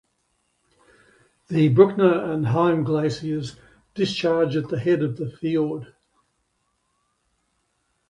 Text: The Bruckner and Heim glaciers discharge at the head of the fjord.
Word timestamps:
The 1.49 1.67
Bruckner 1.69 2.31
and 2.33 2.47
Heim 2.47 2.83
glaciers 2.83 3.57
discharge 3.93 4.55
at 4.55 4.69
the 4.69 4.79
head 4.79 5.03
of 5.03 5.17
the 5.17 5.29
fjord. 5.29 5.93